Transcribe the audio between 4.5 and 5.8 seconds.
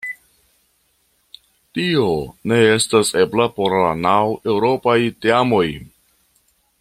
eŭropaj teamoj.